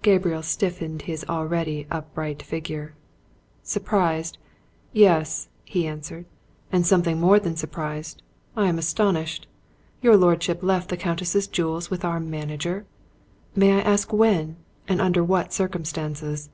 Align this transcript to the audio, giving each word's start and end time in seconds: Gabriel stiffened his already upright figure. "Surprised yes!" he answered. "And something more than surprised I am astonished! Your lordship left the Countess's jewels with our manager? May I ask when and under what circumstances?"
Gabriel 0.00 0.42
stiffened 0.42 1.02
his 1.02 1.26
already 1.28 1.86
upright 1.90 2.42
figure. 2.42 2.94
"Surprised 3.62 4.38
yes!" 4.94 5.50
he 5.62 5.86
answered. 5.86 6.24
"And 6.72 6.86
something 6.86 7.20
more 7.20 7.38
than 7.38 7.54
surprised 7.54 8.22
I 8.56 8.66
am 8.68 8.78
astonished! 8.78 9.46
Your 10.00 10.16
lordship 10.16 10.62
left 10.62 10.88
the 10.88 10.96
Countess's 10.96 11.46
jewels 11.46 11.90
with 11.90 12.02
our 12.02 12.18
manager? 12.18 12.86
May 13.54 13.74
I 13.76 13.82
ask 13.82 14.10
when 14.10 14.56
and 14.88 15.02
under 15.02 15.22
what 15.22 15.52
circumstances?" 15.52 16.48